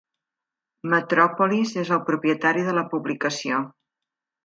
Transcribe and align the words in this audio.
Metropolis 0.93 1.75
és 1.83 1.93
el 1.99 2.03
propietari 2.09 2.67
de 2.71 2.77
la 2.81 2.89
publicació. 2.97 3.65